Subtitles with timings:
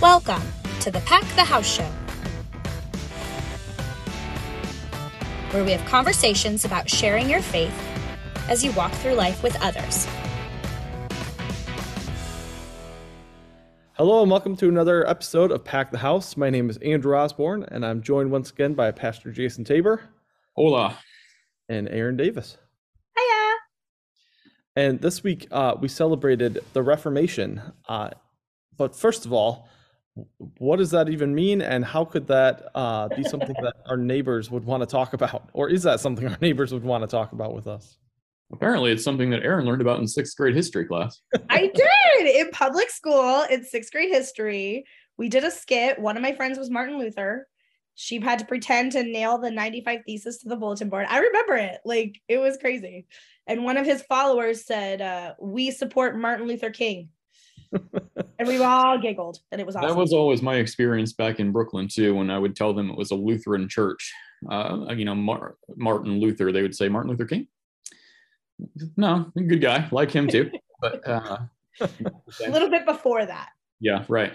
[0.00, 0.40] Welcome
[0.80, 1.84] to the Pack the House Show,
[5.50, 7.78] where we have conversations about sharing your faith
[8.48, 10.06] as you walk through life with others.
[13.92, 16.34] Hello and welcome to another episode of Pack the House.
[16.34, 20.00] My name is Andrew Osborne, and I'm joined once again by Pastor Jason Tabor
[20.56, 20.98] Hola.
[21.68, 22.56] and Aaron Davis.
[23.18, 23.54] Hiya!
[24.76, 27.60] And this week uh, we celebrated the Reformation.
[27.86, 28.08] Uh,
[28.78, 29.68] but first of all,
[30.58, 34.50] what does that even mean, and how could that uh, be something that our neighbors
[34.50, 37.32] would want to talk about, or is that something our neighbors would want to talk
[37.32, 37.98] about with us?
[38.52, 41.20] Apparently, it's something that Aaron learned about in sixth grade history class.
[41.50, 44.84] I did in public school in sixth grade history.
[45.16, 45.98] We did a skit.
[45.98, 47.46] One of my friends was Martin Luther.
[47.94, 51.06] She had to pretend to nail the 95 thesis to the bulletin board.
[51.08, 51.78] I remember it.
[51.84, 53.06] Like it was crazy.
[53.46, 57.10] And one of his followers said, uh, We support Martin Luther King.
[58.40, 59.38] and we all giggled.
[59.52, 59.90] And it was awesome.
[59.90, 62.14] That was always my experience back in Brooklyn too.
[62.14, 64.12] When I would tell them it was a Lutheran church,
[64.50, 67.46] uh, you know, Mar- Martin Luther, they would say Martin Luther King.
[68.96, 70.50] No, good guy, like him too.
[70.80, 71.38] But uh,
[71.80, 73.50] a little bit before that.
[73.78, 74.32] yeah, right.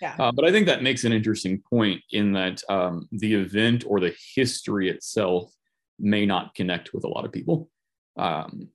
[0.00, 0.14] Yeah.
[0.16, 3.98] Uh, but I think that makes an interesting point in that um, the event or
[3.98, 5.52] the history itself
[5.98, 7.68] may not connect with a lot of people,
[8.16, 8.68] um,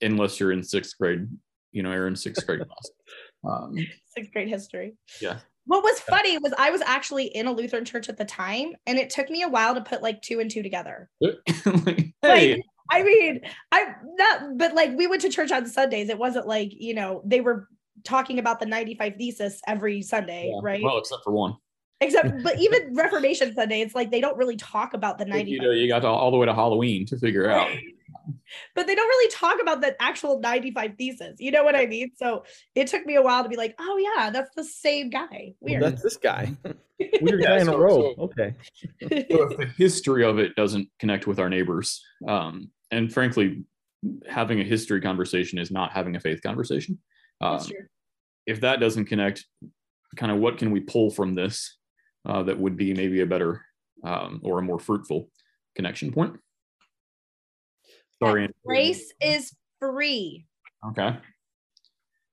[0.00, 1.26] unless you're in sixth grade.
[1.72, 2.90] You know, or in sixth grade class.
[3.48, 3.76] Um,
[4.06, 4.94] Sixth grade history.
[5.20, 5.38] yeah.
[5.66, 8.98] What was funny was I was actually in a Lutheran church at the time, and
[8.98, 11.08] it took me a while to put like two and two together.
[11.20, 13.86] like, hey, Like, I mean, I
[14.18, 16.08] not, but like we went to church on Sundays.
[16.08, 17.68] It wasn't like you know they were
[18.04, 20.82] talking about the 95 thesis every Sunday, Yeah, right?
[20.82, 21.54] Well, except for one.
[22.00, 25.70] Except, but even Reformation Sunday, it's like they don't really talk about the You know,
[25.70, 27.70] you got all the way to Halloween to figure out.
[28.74, 31.36] but they don't really talk about the actual 95 thesis.
[31.38, 32.10] You know what I mean?
[32.16, 35.54] So it took me a while to be like, oh yeah, that's the same guy.
[35.60, 35.82] Well, Weird.
[35.82, 36.54] that's this guy.
[37.20, 38.18] Weird Yeah, guy in a so- robe.
[38.18, 38.54] Okay.
[39.00, 43.64] So if the history of it doesn't connect with our neighbors, um, and frankly,
[44.28, 46.98] having a history conversation is not having a faith conversation.
[47.40, 47.86] Um, That's true.
[48.46, 49.46] if that doesn't connect,
[50.16, 51.78] kind of what can we pull from this
[52.26, 53.64] uh, that would be maybe a better
[54.04, 55.28] um, or a more fruitful
[55.74, 56.36] connection point?
[58.22, 58.48] Sorry.
[58.64, 60.46] Grace is free.
[60.90, 61.16] Okay.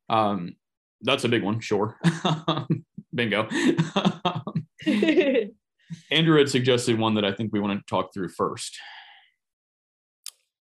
[0.07, 0.55] Um,
[1.01, 1.97] that's a big one, sure.
[3.13, 3.47] Bingo.
[6.11, 8.77] Andrew had suggested one that I think we want to talk through first.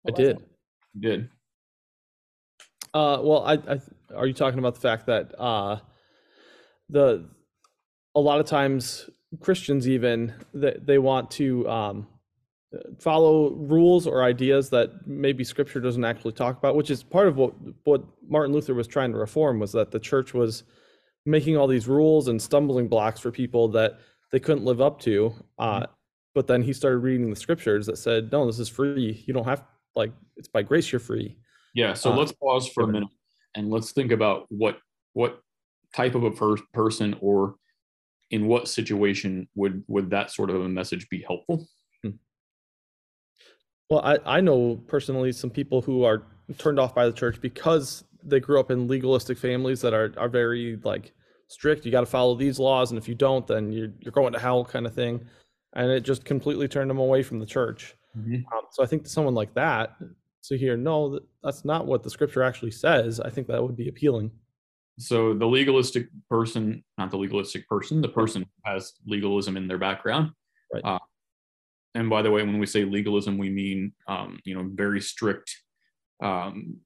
[0.06, 0.38] I did.
[0.94, 1.28] You did.
[2.94, 3.80] Uh, well, I, I
[4.16, 5.78] are you talking about the fact that uh,
[6.88, 7.28] the
[8.14, 12.06] a lot of times Christians even that they want to um,
[13.00, 17.36] follow rules or ideas that maybe Scripture doesn't actually talk about, which is part of
[17.36, 20.64] what what Martin Luther was trying to reform was that the church was
[21.24, 23.98] making all these rules and stumbling blocks for people that
[24.32, 25.34] they couldn't live up to.
[25.58, 25.86] Uh,
[26.34, 29.24] but then he started reading the scriptures that said, "No, this is free.
[29.26, 29.64] You don't have
[29.96, 31.38] like it's by grace you're free."
[31.74, 31.94] Yeah.
[31.94, 33.08] So Uh, let's pause for a minute
[33.54, 34.78] and let's think about what
[35.14, 35.40] what
[35.94, 37.56] type of a per- person or
[38.30, 41.66] in what situation would would that sort of a message be helpful?
[43.90, 46.22] Well, I, I know personally some people who are
[46.58, 50.28] turned off by the church because they grew up in legalistic families that are, are
[50.28, 51.12] very like
[51.48, 51.86] strict.
[51.86, 54.38] You got to follow these laws, and if you don't, then you're, you're going to
[54.38, 55.24] hell, kind of thing.
[55.74, 57.94] And it just completely turned them away from the church.
[58.52, 59.96] Um, so I think to someone like that,
[60.44, 63.20] to hear no, that, that's not what the scripture actually says.
[63.20, 64.30] I think that would be appealing.
[64.98, 69.78] So the legalistic person, not the legalistic person, the person who has legalism in their
[69.78, 70.32] background.
[70.72, 70.84] Right.
[70.84, 70.98] Uh,
[71.94, 75.54] and by the way, when we say legalism, we mean um, you know very strict.
[76.22, 76.78] Um,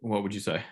[0.00, 0.62] what would you say?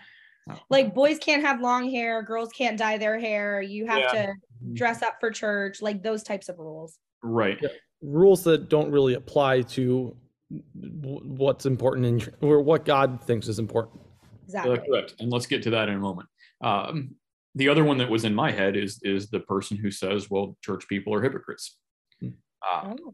[0.49, 3.61] Uh, like boys can't have long hair, girls can't dye their hair.
[3.61, 4.25] You have Yeah.
[4.27, 4.33] to
[4.73, 6.97] dress up for church, like those types of rules.
[7.23, 7.57] right.
[7.61, 7.69] Yeah.
[8.01, 10.15] Rules that don't really apply to
[10.73, 14.01] what's important in your, or what God thinks is important.
[14.45, 14.79] Exactly.
[14.79, 15.15] Uh, correct.
[15.19, 16.27] And let's get to that in a moment.
[16.61, 17.15] Um,
[17.53, 20.57] the other one that was in my head is is the person who says, "Well,
[20.63, 21.77] church people are hypocrites."
[22.69, 23.13] Uh, Oh.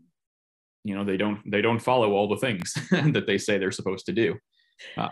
[0.84, 4.06] you know, they don't they don't follow all the things that they say they're supposed
[4.08, 4.36] to do.
[4.96, 5.12] Um,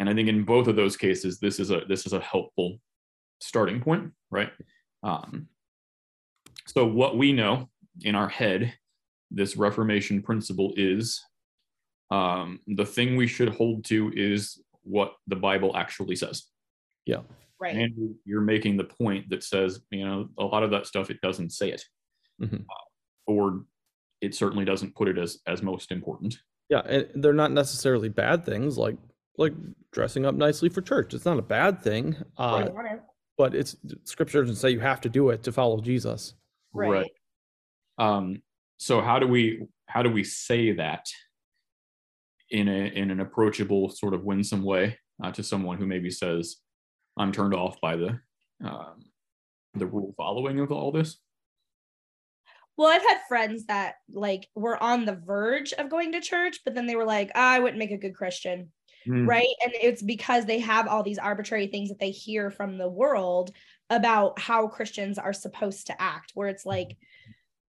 [0.00, 2.78] and I think in both of those cases, this is a this is a helpful
[3.40, 4.50] starting point, right?
[5.02, 5.48] Um,
[6.66, 7.68] so what we know
[8.02, 8.74] in our head,
[9.30, 11.20] this Reformation principle is
[12.10, 16.44] um, the thing we should hold to is what the Bible actually says.
[17.06, 17.20] Yeah.
[17.60, 17.76] Right.
[17.76, 21.20] And you're making the point that says, you know, a lot of that stuff it
[21.20, 21.84] doesn't say it,
[22.42, 22.64] Mhm.
[23.26, 23.64] or
[24.20, 26.38] it certainly doesn't put it as as most important.
[26.68, 28.96] Yeah, and they're not necessarily bad things like
[29.38, 29.52] like
[29.92, 31.14] dressing up nicely for church.
[31.14, 32.16] It's not a bad thing.
[32.36, 32.96] Uh, Right.
[32.96, 33.08] but
[33.38, 36.34] but it's scripture doesn't say you have to do it to follow Jesus.
[36.74, 37.10] Right.
[37.98, 38.42] Um,
[38.78, 41.06] so how do we how do we say that
[42.50, 46.56] in a in an approachable sort of winsome way uh, to someone who maybe says,
[47.16, 48.20] "I'm turned off by the
[48.64, 49.04] um,
[49.74, 51.18] the rule following of all this."
[52.76, 56.74] Well, I've had friends that like were on the verge of going to church, but
[56.74, 58.72] then they were like, "Ah, I wouldn't make a good Christian.
[59.06, 59.54] Mm, right?
[59.62, 63.52] And it's because they have all these arbitrary things that they hear from the world
[63.92, 66.96] about how christians are supposed to act where it's like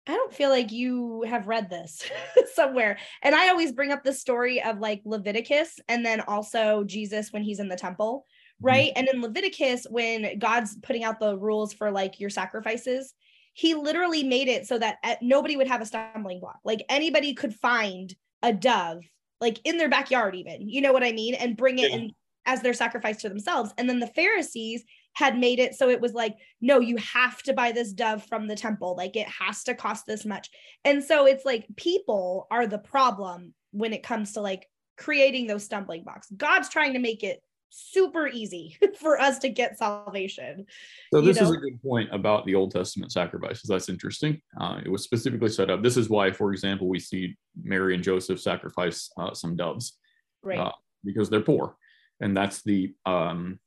[0.07, 2.09] i don't feel like you have read this
[2.55, 2.97] somewhere.
[3.21, 7.43] And i always bring up the story of like leviticus and then also jesus when
[7.43, 8.25] he's in the temple
[8.59, 8.91] right?
[8.95, 13.13] And in leviticus when god's putting out the rules for like your sacrifices
[13.57, 16.59] he literally made it so that uh, nobody would have a stumbling block.
[16.63, 18.13] Like anybody could find
[18.43, 19.01] a dove
[19.41, 21.97] like in their backyard even you know what i mean and bring it Yeah.
[21.97, 22.11] in
[22.47, 23.73] as their sacrifice to themselves.
[23.77, 24.83] And then the pharisees
[25.13, 28.47] had made it so it was like no you have to buy this dove from
[28.47, 28.95] the temple.
[28.95, 30.49] Like it has to cost this much.
[30.85, 34.65] And so it's like people are the problem when it comes to like
[34.97, 36.29] creating those stumbling blocks.
[36.35, 40.65] God's trying to make it super easy for us to get salvation
[41.13, 43.63] So you this is a good point about the Old Testament sacrifices.
[43.69, 44.41] That's interesting.
[44.59, 45.83] Uh, it was specifically set up.
[45.83, 49.97] This is why, for example, we see Mary and Joseph sacrifice uh, some doves
[50.43, 50.71] right Uh,
[51.03, 51.75] because they're poor,
[52.19, 53.59] and that's the um,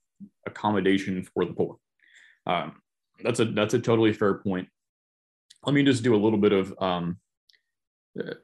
[0.46, 1.76] accommodation for the poor.
[2.46, 2.80] Um,
[3.22, 4.68] that's a that's a totally fair point.
[5.64, 7.18] Let me just do a little bit of um,
[8.18, 8.34] uh,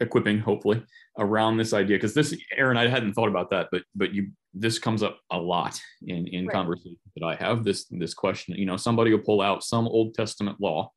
[0.00, 0.84] equipping, hopefully,
[1.18, 4.78] around this idea because this, Aaron, I hadn't thought about that, but but you this
[4.78, 6.52] comes up a lot in in Right.
[6.54, 7.64] conversations that I have.
[7.64, 10.92] This this question, you know, somebody will pull out some Old Testament law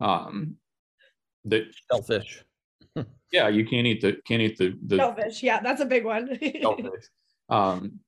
[0.00, 0.56] um,
[1.44, 2.42] that Shellfish.
[3.32, 6.38] yeah, you can't eat the can't eat the the shellfish yeah that's a big one
[6.60, 7.04] shellfish.
[7.48, 8.00] um,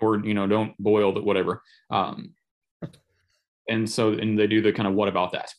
[0.00, 2.32] or you know don't boil the whatever um,
[3.68, 5.50] and so and they do the kind of what about that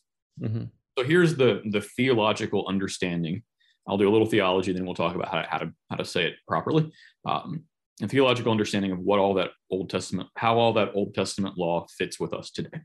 [0.41, 0.69] Mhm.
[0.97, 3.43] so here's the the theological understanding
[3.87, 6.05] i'll do a little theology then we'll talk about how to how to, how to
[6.05, 6.91] say it properly
[7.25, 7.63] um,
[8.01, 11.85] and theological understanding of what all that old testament how all that old testament law
[11.97, 12.79] fits with us today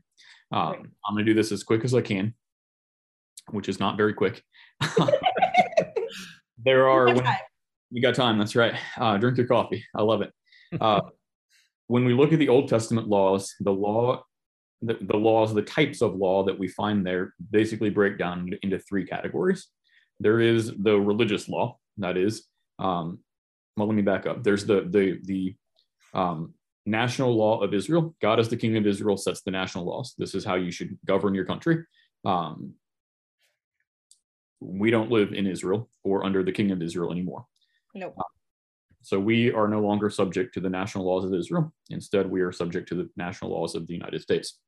[0.51, 0.79] um, Right.
[1.07, 2.33] i'm going to do this as quick as i can
[3.51, 4.41] which is not very quick
[6.65, 7.37] there are Good when- time.
[7.91, 8.37] you got time.
[8.39, 8.73] That's right.
[8.97, 9.83] Uh, drink your coffee.
[9.95, 10.31] I love it.
[10.79, 11.01] Uh,
[11.87, 14.23] when we look at the Old Testament laws, the law,
[14.81, 18.79] the, the laws, the types of law that we find there basically break down into
[18.79, 19.67] three categories.
[20.19, 22.47] There is the religious law, that is,
[22.79, 23.19] um,
[23.75, 24.43] well, let me back up.
[24.43, 25.55] There's the the the
[26.13, 26.53] um,
[26.85, 28.15] national law of Israel.
[28.21, 30.13] God, as the King of Israel, sets the national laws.
[30.17, 31.83] This is how you should govern your country.
[32.25, 32.73] Um,
[34.59, 37.45] we don't live in Israel or under the King of Israel anymore.
[37.93, 38.15] nope
[39.01, 41.73] So we are no longer subject to the national laws of Israel.
[41.89, 44.59] Instead, we are subject to the national laws of the United States.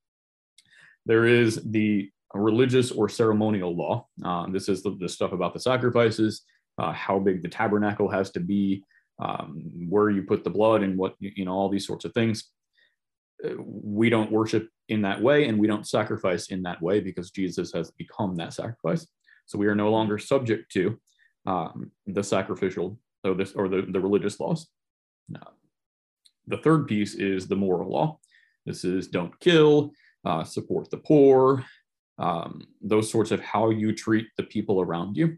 [1.05, 4.07] There is the religious or ceremonial law.
[4.23, 6.41] Uh, this is the, the stuff about the sacrifices,
[6.77, 8.83] uh, how big the tabernacle has to be,
[9.19, 12.51] um, where you put the blood, and what you know, all these sorts of things.
[13.43, 17.31] Uh, We don't worship in that way, and we don't sacrifice in that way because
[17.31, 19.07] Jesus has become that sacrifice.
[19.45, 20.99] So we are no longer subject to
[21.45, 24.67] um, the sacrificial or this or the, the religious laws.
[25.33, 25.51] Uh,
[26.47, 28.19] the third piece is the moral law.
[28.65, 29.91] This is don't kill,
[30.23, 31.65] uh, support the poor,
[32.17, 35.37] um, those sorts of how you treat the people around you.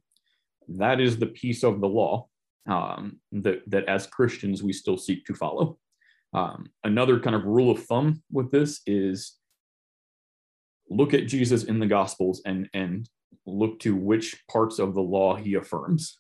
[0.68, 2.28] That is the piece of the law
[2.68, 5.78] um, that, that as Christians we still seek to follow.
[6.34, 9.38] Um, another kind of rule of thumb with this is
[10.90, 13.10] look at Jesus in the Gospels and, and
[13.46, 16.20] look to which parts of the law he affirms.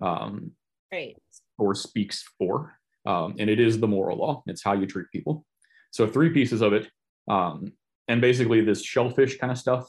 [0.00, 0.52] Um,
[0.92, 1.16] right
[1.58, 2.78] or speaks for.
[3.04, 4.42] Um, and it is the moral law.
[4.46, 5.44] It's how you treat people.
[5.90, 6.88] So three pieces of it.
[7.28, 7.72] Um,
[8.08, 9.88] and basically this shellfish kind of stuff,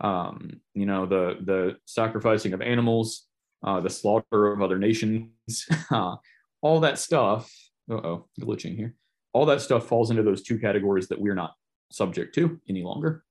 [0.00, 3.26] um, you know, the, the sacrificing of animals,
[3.64, 6.16] uh, the slaughter of other nations, uh,
[6.62, 7.50] all that stuff.
[7.90, 8.94] Uh-oh, glitching here.
[9.32, 11.52] All that stuff falls into those two categories that we're not
[11.90, 13.24] subject to any longer.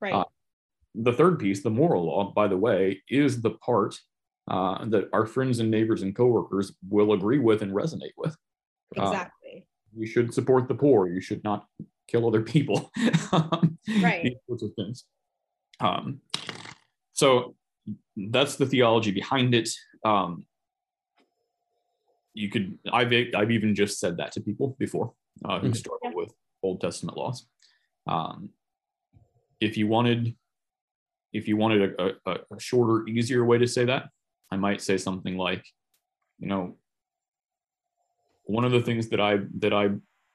[0.00, 0.24] right Uh,
[0.94, 3.94] The third piece, the moral law, by the way, is the part
[4.48, 8.34] uh, that our friends and neighbors and coworkers will agree with and resonate with.
[8.98, 11.08] uh, exactly You should support the poor.
[11.08, 11.66] You should not
[12.08, 12.90] kill other people.
[14.00, 14.22] Right.
[14.24, 15.04] These sorts of things.
[15.80, 16.20] Um,
[17.12, 17.54] so
[18.16, 19.68] that's the theology behind it.
[20.04, 20.46] Um,
[22.34, 25.14] you could, I've, I've even just said that to people before
[25.44, 25.76] uh, who Mhm.
[25.76, 26.14] struggle Yeah.
[26.14, 27.46] with Old Testament laws.
[28.06, 28.50] Um,
[29.60, 30.34] if you wanted,
[31.32, 34.10] if you wanted a, a, a shorter, easier way to say that,
[34.50, 35.64] I might say something like,
[36.38, 36.76] you know,
[38.44, 39.90] one of the things that I that I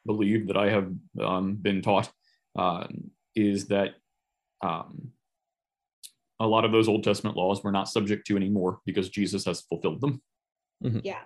[0.06, 0.92] believe that I have
[1.22, 2.10] um, been taught
[2.58, 2.88] uh,
[3.36, 3.96] is that
[4.64, 5.12] um,
[6.40, 9.62] a lot of those Old Testament laws we're not subject to anymore because Jesus has
[9.62, 10.22] fulfilled them.
[10.84, 11.00] Mm-hmm.
[11.04, 11.22] Yeah.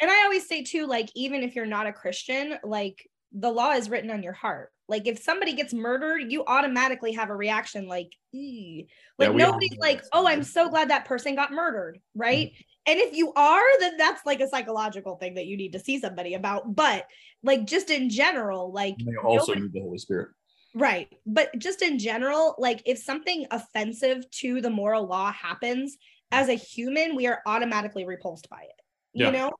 [0.00, 3.72] And I always say too, like, even if you're not a Christian, like the law
[3.72, 4.70] is written on your heart.
[4.86, 8.84] Like if somebody gets murdered, you automatically have a reaction like, "Ew."
[9.18, 12.48] like we all nobody's do like, oh, I'm so glad that person got murdered, right?
[12.48, 12.62] Mm-hmm.
[12.86, 15.98] And if you are, then that's like a psychological thing that you need to see
[15.98, 16.76] somebody about.
[16.76, 17.06] But
[17.42, 20.28] like just in general, like They also nobody- need the Holy Spirit.
[20.74, 21.08] Right.
[21.24, 25.96] But just in general, like if something offensive to the moral law happens,
[26.32, 28.82] as a human, we are automatically repulsed by it.
[29.12, 29.26] Yeah.
[29.26, 29.52] You know?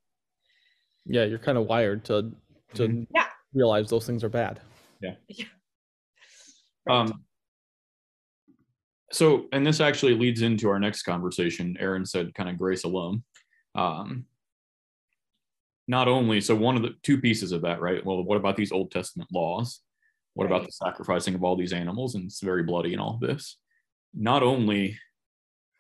[1.07, 2.33] Yeah, you're kind of wired to
[2.75, 3.07] to Mhm.
[3.15, 3.29] Yeah.
[3.53, 4.61] realize those things are bad.
[5.01, 5.15] Yeah.
[5.29, 5.49] Right.
[6.87, 7.25] Um,
[9.11, 11.77] so, and this actually leads into our next conversation.
[11.81, 13.25] Aaron said, kind of grace alone.
[13.75, 14.27] Um,
[15.89, 18.05] not only, so one of the two pieces of that, right?
[18.05, 19.81] Well, what about these Old Testament laws?
[20.35, 22.15] What about the sacrificing of all these animals?
[22.15, 23.59] And it's very bloody and all this.
[24.13, 24.99] Not only,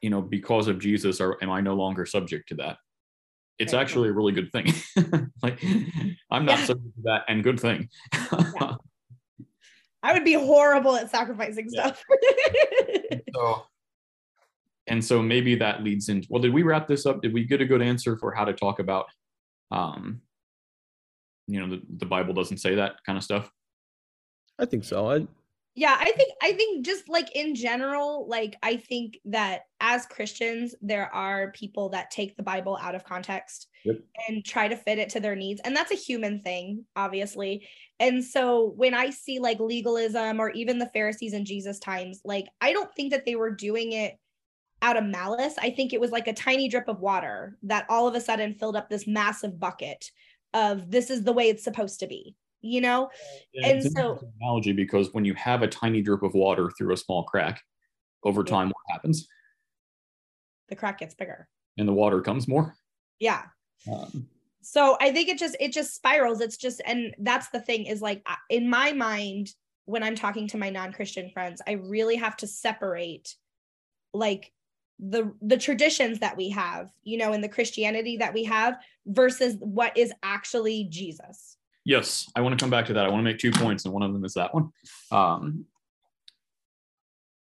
[0.00, 2.78] you know, because of Jesus, are am I no longer subject to that?
[3.58, 3.80] It's Right.
[3.80, 4.72] actually a really good thing.
[5.42, 5.62] like,
[6.30, 6.64] I'm not Yeah.
[6.66, 7.88] subject to that, and good thing.
[8.12, 8.76] Yeah.
[10.02, 11.86] I would be horrible at sacrificing Yeah.
[11.94, 12.04] stuff.
[13.34, 13.62] so
[14.86, 17.62] and so maybe that leads into well did we wrap this up did we get
[17.62, 19.06] a good answer for how to talk about
[19.70, 20.20] um
[21.46, 23.50] you know the, the bible doesn't say that kind of stuff
[24.58, 25.10] I think so.
[25.10, 25.26] I,
[25.74, 30.74] yeah i think i think just like in general like i think that as christians
[30.80, 33.96] there are people that take the bible out of context Yep.
[34.28, 37.68] and try to fit it to their needs and that's a human thing obviously
[38.00, 42.46] and so when i see like legalism or even the pharisees in jesus times like
[42.62, 44.18] i don't think that they were doing it
[44.80, 48.08] out of malice i think it was like a tiny drip of water that all
[48.08, 50.10] of a sudden filled up this massive bucket
[50.54, 52.34] of this is the way it's supposed to be
[52.64, 53.10] you know?
[53.54, 56.70] And it's an so- interesting analogy because when you have a tiny drip of water
[56.76, 57.60] through a small crack
[58.24, 58.50] over Yeah.
[58.50, 59.28] time what happens?
[60.68, 61.48] The crack gets bigger.
[61.76, 62.74] And the water comes more?
[63.20, 63.42] Yeah.
[63.90, 64.28] Um,
[64.66, 66.40] so i think it just it just spirals.
[66.40, 69.50] It's just and that's the thing is like in my mind
[69.84, 73.36] when i'm talking to my non-christian friends i really have to separate
[74.14, 74.50] like
[74.98, 79.56] the the traditions that we have you know and the christianity that we have versus
[79.60, 82.30] what is actually jesus yes.
[82.34, 83.04] I want to come back to that.
[83.04, 84.70] I want to make two points and one of them is that one.
[85.10, 85.66] Um,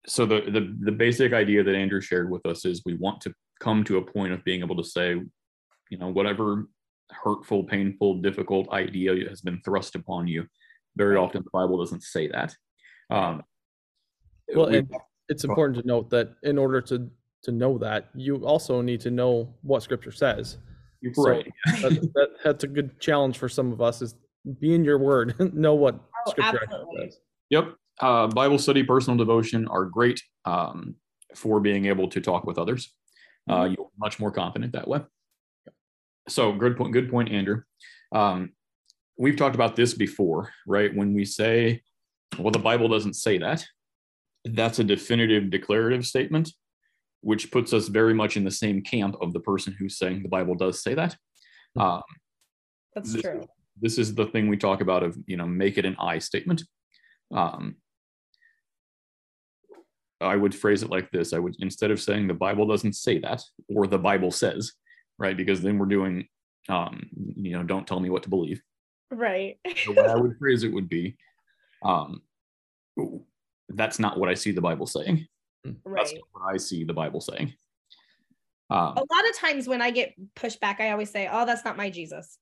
[0.06, 3.34] so the, the the basic idea that andrew shared with us is we want to
[3.60, 5.20] come to a point of being able to say
[5.90, 6.66] you know whatever
[7.10, 10.46] hurtful painful difficult idea has been thrust upon you
[10.96, 12.54] very often the bible doesn't say that.
[13.10, 13.42] Um,
[14.54, 14.86] well, we-
[15.28, 17.10] it's important to note that in order to
[17.42, 20.56] to know that, you also need to know what Scripture says.
[21.00, 21.50] You're so- right
[21.82, 24.02] That, that that's a good challenge for some of us.
[24.02, 24.14] Is
[24.60, 26.66] be in your word, know what Oh, Scripture
[27.00, 27.18] says.
[27.50, 27.74] Yep.
[28.00, 30.94] Uh, Bible study, personal devotion are great um,
[31.34, 32.94] for being able to talk with others.
[33.48, 33.74] Uh, Mm-hmm.
[33.78, 35.00] you're much more confident that way.
[36.28, 36.92] So good point.
[36.92, 37.62] Good point, Andrew.
[38.12, 38.52] Um,
[39.18, 40.94] we've talked about this before, right?
[40.94, 41.82] When we say,
[42.38, 43.64] "Well, the Bible doesn't say that,"
[44.44, 46.52] that's a definitive declarative statement,
[47.20, 50.28] which puts us very much in the same camp of the person who's saying the
[50.28, 51.16] Bible does say that.
[51.76, 52.02] Um,
[52.94, 53.44] that's this true.
[53.80, 56.62] this is the thing we talk about of you know make it an i statement.
[57.32, 57.76] Um
[60.20, 61.32] i would phrase it like this.
[61.32, 64.72] I would instead of saying the bible doesn't say that or the bible says
[65.18, 66.26] right because then we're doing
[66.68, 68.62] um you know don't tell me what to believe.
[69.10, 69.58] Right.
[69.64, 71.16] The way i would phrase it would be
[71.84, 72.22] um
[73.68, 75.16] that's not what i see the bible saying.
[75.18, 75.37] that's
[75.84, 77.52] right not what i see the bible saying
[78.70, 81.64] um a lot of times when i get pushed back i always say oh that's
[81.64, 82.38] not my jesus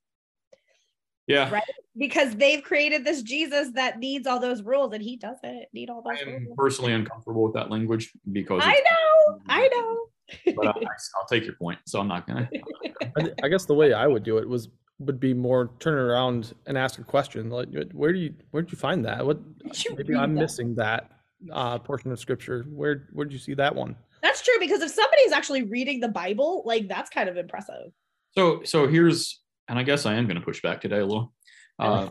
[1.27, 1.63] yeah Right.
[1.97, 6.01] because they've created this Jesus that needs all those rules and he doesn't need all
[6.03, 6.55] those I am rules.
[6.57, 10.55] personally uncomfortable with that language because I know, I know.
[10.55, 11.81] but I, I'll take your point.
[11.87, 12.49] So I'm not gonna.
[13.43, 14.69] I, guess the way I would do it was
[15.01, 18.71] would be more turn around and ask a question like, where do you where did
[18.71, 19.27] you find that?
[19.27, 19.41] What
[19.85, 20.41] you maybe I'm that?
[20.43, 21.11] missing that
[21.53, 22.65] uh, portion of Scripture.
[22.69, 23.97] Where where did you see that one?
[24.23, 27.93] That's true because if somebody's actually reading the Bible, like that's kind of impressive.
[28.37, 31.33] So so here's, and I guess I am gonna push back today a little.
[31.79, 32.11] Uh,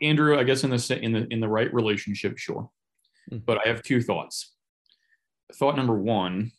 [0.00, 2.70] Andrew, I guess in the in the in the right relationship, sure.
[3.32, 3.44] Mhm.
[3.44, 4.54] But I have two thoughts.
[5.54, 6.52] Thought number one: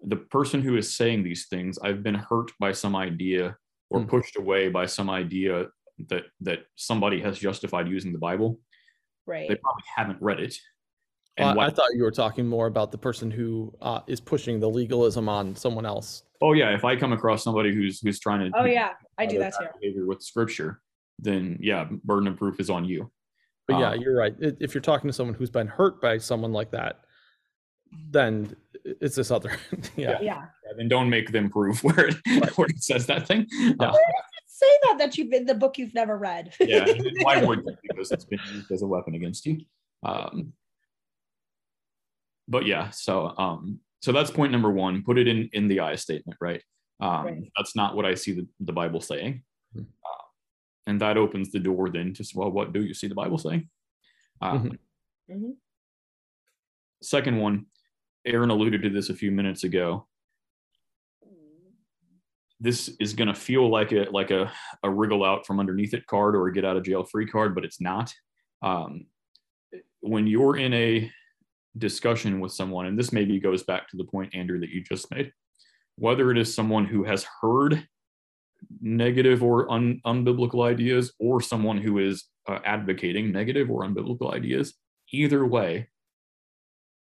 [0.00, 3.56] the person who is saying these things, I've been hurt by some idea
[3.90, 4.08] or Mm.
[4.08, 5.66] pushed away by some idea
[6.08, 8.60] that that somebody has justified using the Bible.
[9.26, 9.48] Right.
[9.48, 10.56] They probably haven't read it.
[11.38, 14.60] Well, And I thought you were talking more about the person who uh, is pushing
[14.60, 16.22] the legalism on someone else.
[16.42, 19.38] oh yeah, if I come across somebody who's who's trying to oh yeah, I do
[19.38, 19.66] that too.
[19.80, 20.80] behavior with scripture
[21.18, 23.10] then yeah, burden of proof is on you.
[23.66, 24.34] But yeah, Um, you're right.
[24.38, 27.00] If you're talking to someone who's been hurt by someone like that,
[28.10, 28.54] then
[28.84, 29.56] it's this other.
[29.96, 30.20] yeah.
[30.20, 30.42] Yeah.
[30.76, 32.16] then don't make them prove where it,
[32.56, 33.46] where it says that thing.
[33.80, 33.92] Uh,
[34.64, 36.54] Say that that you've in the book you've never read.
[36.60, 36.86] yeah,
[37.22, 37.76] why would you?
[37.82, 39.60] Because it's been used as a weapon against you.
[40.02, 40.52] Um,
[42.48, 45.02] but yeah, so um, so that's point number one.
[45.02, 46.62] Put it in in the I statement, right?
[47.00, 47.52] Um, Right.
[47.56, 49.42] That's not what I see the, the Bible saying,
[49.76, 50.24] uh,
[50.86, 53.68] and that opens the door then to well, what do you see the Bible saying?
[54.40, 54.78] Um,
[55.30, 55.56] Mhm.
[57.02, 57.66] Second one,
[58.24, 60.06] Aaron alluded to this a few minutes ago.
[62.60, 66.06] This is going to feel like a like a, a wriggle out from underneath it
[66.06, 68.12] card or a get out of jail free card, but it's not.
[68.62, 69.06] Um,
[70.00, 71.10] when you're in a
[71.76, 75.10] discussion with someone, and this maybe goes back to the point, Andrew, that you just
[75.10, 75.32] made,
[75.96, 77.86] whether it is someone who has heard
[78.80, 84.74] negative or un, unbiblical ideas or someone who is uh, advocating negative or unbiblical ideas,
[85.12, 85.88] either way,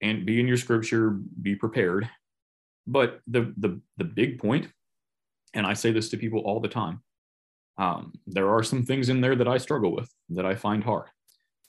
[0.01, 1.11] and be in your scripture,
[1.41, 2.09] be prepared.
[2.87, 4.67] But the the the big point,
[5.55, 7.01] and I say this to people all the time,
[7.77, 11.09] um, there are some things in there that I struggle with that I find hard.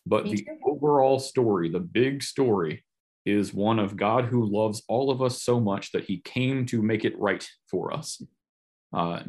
[0.04, 0.58] But Me the too.
[0.64, 2.84] overall story, the big story,
[3.24, 6.80] is one of God who loves all of us so much that He came to
[6.80, 8.22] make it right for us.
[8.92, 9.20] Uh,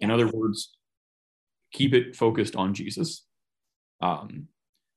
[0.00, 0.76] in other words,
[1.72, 3.24] keep it focused on Jesus.
[4.02, 4.48] Um,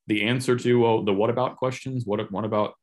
[0.08, 2.74] the answer to the what about questions, what what about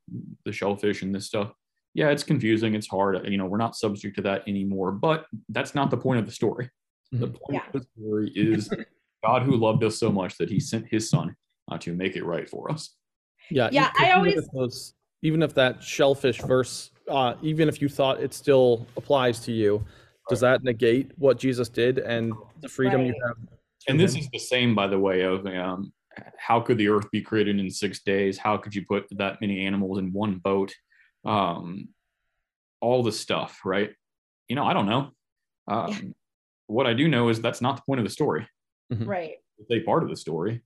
[0.43, 1.51] the shellfish and this stuff?
[1.93, 3.27] Yeah, it's confusing, it's hard.
[3.29, 6.31] You know, we're not subject to that anymore, but that's not the point of the
[6.31, 6.69] story.
[7.11, 7.33] The Mhm.
[7.39, 7.67] point Yeah.
[7.67, 8.69] of the story is
[9.23, 11.35] God who loved us so much that he sent his son
[11.71, 12.97] uh, to make it right for us.
[13.49, 13.69] Yeah.
[13.71, 17.81] Yeah, 'cause I even always- if those- even if that shellfish verse, uh, even if
[17.81, 19.85] you thought it still applies to you,
[20.29, 23.37] does that negate what Jesus did and the freedom you have?
[23.87, 24.21] And this him?
[24.21, 25.93] is the same, by the way, of um,
[26.37, 28.37] how could the earth be created in six days?
[28.37, 30.73] How could you put that many animals in one boat?
[31.25, 31.89] Um,
[32.81, 33.91] all the stuff, right?
[34.47, 35.11] You know, I don't know.
[35.67, 35.99] Um, Yeah.
[36.67, 38.47] What I do know is that's not the point of the story.
[38.89, 39.33] Right.
[39.59, 40.61] It's a part of the story,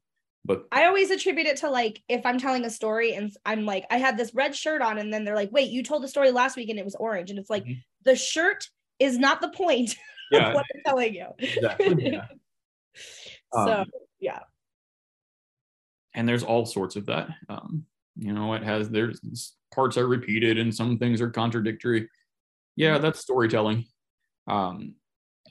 [0.46, 3.86] but I always attribute it to like if I'm telling a story and I'm like,
[3.90, 6.32] I had this red shirt on, and then they're like, wait, you told the story
[6.32, 7.30] last week and it was orange.
[7.32, 7.82] And it's like Mhm.
[8.04, 9.96] the shirt is not the point
[10.32, 11.28] yeah, of what I'm telling you.
[11.40, 12.12] exactly.
[12.12, 12.26] yeah.
[13.54, 13.86] so Um,
[14.20, 14.40] yeah.
[16.14, 17.30] and there's all sorts of that.
[17.50, 19.20] Um, you know, it has there's
[19.74, 22.10] parts are repeated and some things are contradictory.
[22.76, 23.86] Yeah, that's storytelling.
[24.48, 24.96] Um,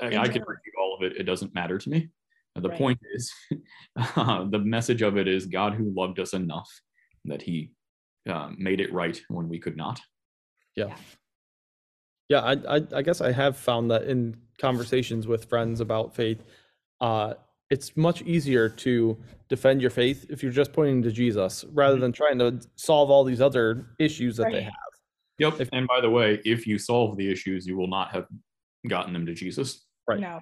[0.00, 0.44] I, I can Enjoy.
[0.46, 1.16] repeat all of it.
[1.16, 2.10] It doesn't matter to me.
[2.54, 2.78] The Right.
[2.78, 3.32] point is,
[4.16, 6.70] uh, the message of it is God who loved us enough
[7.26, 7.72] that He
[8.28, 10.00] uh, made it right when we could not.
[10.74, 10.94] Yeah.
[12.28, 16.42] Yeah, I, I I guess I have found that in conversations with friends about faith,
[17.00, 17.34] uh,
[17.70, 19.16] it's much easier to
[19.48, 22.00] defend your faith if you're just pointing to Jesus rather Mhm.
[22.00, 24.72] than trying to solve all these other issues that they have.
[25.38, 25.60] Yep.
[25.60, 28.26] If- and by the way, if you solve the issues, you will not have
[28.88, 29.84] gotten them to Jesus.
[30.08, 30.20] Right.
[30.20, 30.40] No.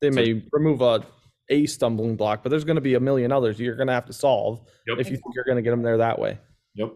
[0.00, 1.06] They So- may remove a
[1.50, 4.04] a stumbling block, but there's going to be a million others you're going to have
[4.04, 4.98] to solve Yep.
[4.98, 6.38] if you think you're going to get them there that way.
[6.74, 6.92] Yep.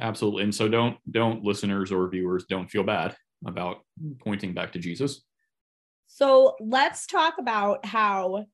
[0.00, 0.42] Absolutely.
[0.42, 3.84] And so don't don't listeners or viewers don't feel bad about
[4.18, 5.24] pointing back to Jesus.
[6.06, 8.46] So let's talk about how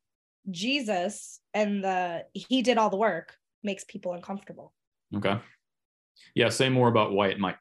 [0.51, 4.73] Jesus and the he did all the work makes people uncomfortable.
[5.15, 5.39] Okay.
[6.35, 7.57] Yeah, say more about why it might.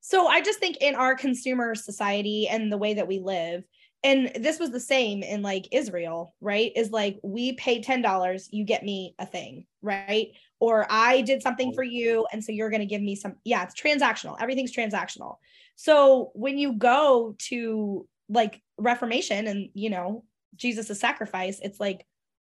[0.00, 3.64] So I just think in our consumer society and the way that we live,
[4.04, 6.72] and this was the same in like Israel, right?
[6.76, 10.28] Is like we pay $10, you get me a thing, right?
[10.60, 13.34] Or I did something for you, and so you're going to give me some.
[13.44, 14.36] Yeah, it's transactional.
[14.40, 15.36] Everything's transactional.
[15.76, 20.24] So when you go to like Reformation and, you know,
[20.56, 22.06] Jesus' sacrifice, it's like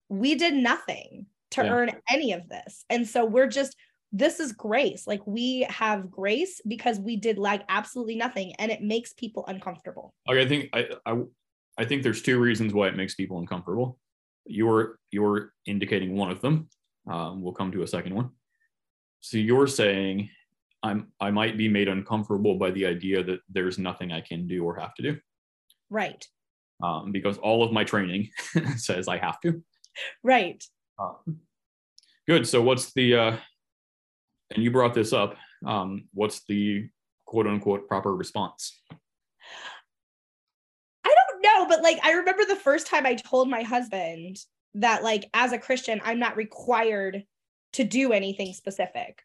[0.09, 1.71] we did nothing to Yeah.
[1.71, 2.85] earn any of this.
[2.89, 3.75] And so we're just,
[4.11, 5.07] this is grace.
[5.07, 10.13] Like we have grace because we did like absolutely nothing and it makes people uncomfortable.
[10.29, 11.21] Okay, I think I, I
[11.77, 13.99] I think there's two reasons why it makes people uncomfortable.
[14.45, 16.69] You're you're indicating one of them.
[17.07, 18.29] Um, we'll come to a second one.
[19.19, 20.29] So you're saying
[20.81, 24.63] I'm I might be made uncomfortable by the idea that there's nothing I can do
[24.63, 25.19] or have to do.
[25.89, 26.25] Right.
[26.83, 28.29] Um, because all of my training
[28.77, 29.63] says I have to.
[30.23, 30.63] Right.
[30.99, 31.39] Um,
[32.27, 32.47] good.
[32.47, 33.37] So what's the uh,
[34.53, 35.37] and you brought this up.
[35.65, 36.89] Um, what's the
[37.25, 38.79] quote unquote proper response?
[41.03, 44.37] I don't know, but like I remember the first time I told my husband
[44.75, 47.23] that like as a Christian, I'm not required
[47.73, 49.21] to do anything specific.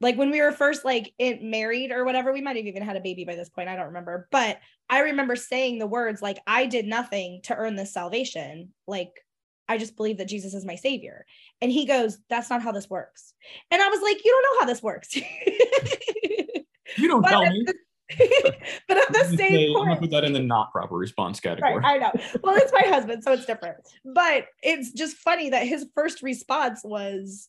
[0.00, 2.96] Like when we were first like in, married or whatever we might have even had
[2.96, 4.58] a baby by this point i don't remember but
[4.88, 9.10] i remember saying the words like i did nothing to earn this salvation like
[9.68, 11.26] i just believe that jesus is my savior
[11.60, 13.34] and he goes that's not how this works
[13.70, 15.16] and i was like you don't know how this works
[16.98, 17.66] You don't tell me.
[18.88, 21.40] but at the same say- I'm gonna point put that in the not proper response
[21.40, 21.76] category.
[21.76, 22.12] Right, I know.
[22.42, 23.76] Well, it's my husband, so it's different.
[24.04, 27.48] But it's just funny that his first response was,